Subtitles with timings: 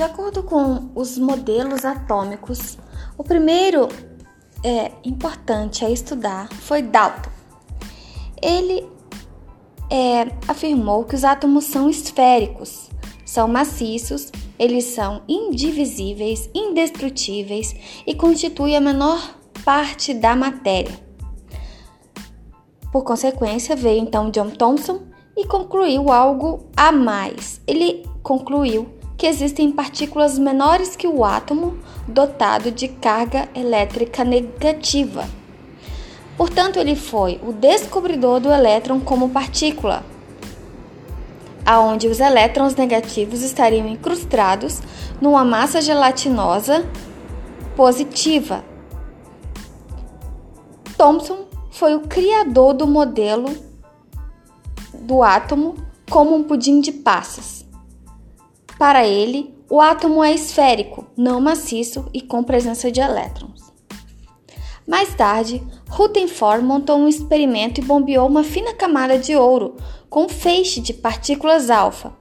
[0.00, 2.78] De acordo com os modelos atômicos,
[3.18, 3.86] o primeiro
[4.64, 7.28] é, importante a estudar foi Dalton.
[8.40, 8.88] Ele
[9.90, 12.88] é, afirmou que os átomos são esféricos,
[13.26, 20.98] são maciços, eles são indivisíveis, indestrutíveis e constituem a menor parte da matéria.
[22.90, 25.02] Por consequência, veio então John Thomson
[25.36, 27.60] e concluiu algo a mais.
[27.66, 31.76] Ele concluiu que existem partículas menores que o átomo
[32.08, 35.28] dotado de carga elétrica negativa.
[36.38, 40.02] Portanto, ele foi o descobridor do elétron como partícula,
[41.66, 44.80] aonde os elétrons negativos estariam incrustados
[45.20, 46.82] numa massa gelatinosa
[47.76, 48.64] positiva.
[50.96, 53.54] Thomson foi o criador do modelo
[54.94, 55.74] do átomo
[56.08, 57.68] como um pudim de passas.
[58.80, 63.70] Para ele, o átomo é esférico, não maciço e com presença de elétrons.
[64.88, 69.76] Mais tarde, Rutherford montou um experimento e bombeou uma fina camada de ouro
[70.08, 72.14] com feixe de partículas alfa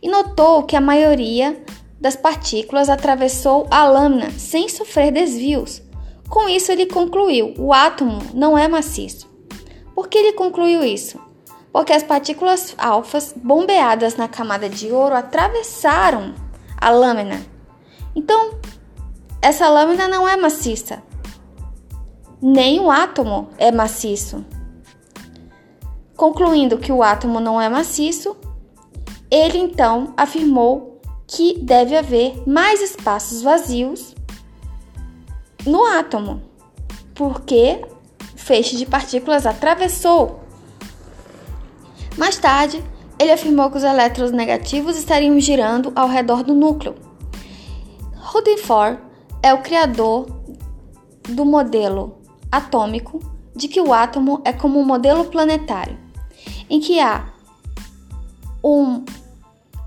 [0.00, 1.60] e notou que a maioria
[2.00, 5.82] das partículas atravessou a lâmina sem sofrer desvios.
[6.28, 9.28] Com isso, ele concluiu: o átomo não é maciço.
[9.96, 11.18] Por que ele concluiu isso?
[11.74, 16.32] Porque as partículas alfas bombeadas na camada de ouro atravessaram
[16.76, 17.44] a lâmina.
[18.14, 18.60] Então,
[19.42, 21.02] essa lâmina não é maciça.
[22.40, 24.44] Nem o átomo é maciço.
[26.16, 28.36] Concluindo que o átomo não é maciço,
[29.28, 34.14] ele então afirmou que deve haver mais espaços vazios
[35.66, 36.40] no átomo,
[37.16, 37.84] porque
[38.32, 40.43] o feixe de partículas atravessou
[42.24, 42.82] mais tarde,
[43.18, 46.94] ele afirmou que os elétrons negativos estariam girando ao redor do núcleo.
[48.16, 48.98] Rutherford
[49.42, 50.24] é o criador
[51.28, 53.20] do modelo atômico
[53.54, 55.98] de que o átomo é como um modelo planetário,
[56.70, 57.28] em que há
[58.64, 59.04] um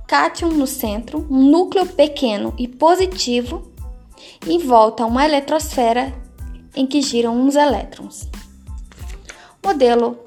[0.05, 3.71] cátion no centro, um núcleo pequeno e positivo,
[4.45, 6.13] em volta uma eletrosfera
[6.75, 8.29] em que giram uns elétrons.
[9.65, 10.19] Modelo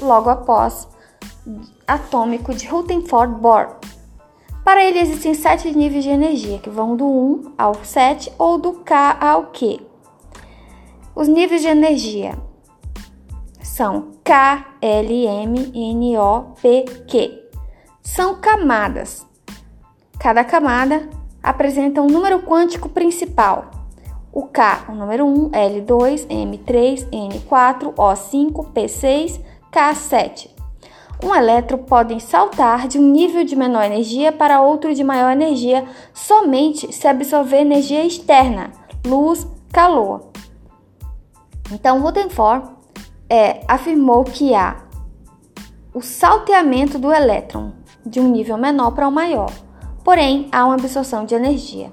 [0.00, 0.93] logo após
[1.86, 3.76] atômico de Rutherford Bohr.
[4.64, 8.72] Para ele existem sete níveis de energia, que vão do 1 ao 7 ou do
[8.74, 9.80] K ao Q.
[11.14, 12.38] Os níveis de energia
[13.62, 17.42] são K, L, M, N, O, P, Q.
[18.02, 19.26] São camadas.
[20.18, 21.08] Cada camada
[21.42, 23.70] apresenta um número quântico principal.
[24.32, 29.40] O K, o número 1, L2, M3, N4, O5, P6,
[29.70, 30.53] K7.
[31.24, 35.82] Um elétron pode saltar de um nível de menor energia para outro de maior energia
[36.12, 38.70] somente se absorver energia externa,
[39.06, 40.28] luz, calor.
[41.72, 42.68] Então, Rutherford
[43.30, 44.84] é, afirmou que há
[45.94, 47.72] o salteamento do elétron
[48.04, 49.50] de um nível menor para um maior,
[50.04, 51.90] porém há uma absorção de energia.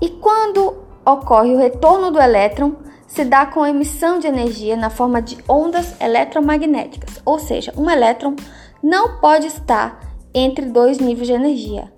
[0.00, 2.72] E quando ocorre o retorno do elétron,
[3.10, 7.90] se dá com a emissão de energia na forma de ondas eletromagnéticas, ou seja, um
[7.90, 8.36] elétron
[8.80, 10.00] não pode estar
[10.32, 11.92] entre dois níveis de energia.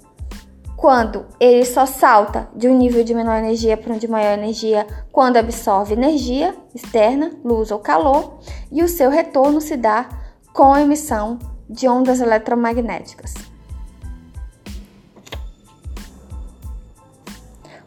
[0.75, 4.87] Quando ele só salta de um nível de menor energia para um de maior energia,
[5.13, 8.39] quando absorve energia externa, luz ou calor,
[8.71, 10.09] e o seu retorno se dá
[10.53, 13.35] com a emissão de ondas eletromagnéticas.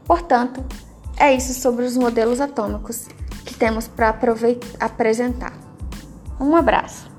[0.05, 0.63] Portanto,
[1.17, 3.07] é isso sobre os modelos atômicos
[3.45, 4.09] que temos para
[4.79, 5.53] apresentar.
[6.39, 7.14] Um abraço!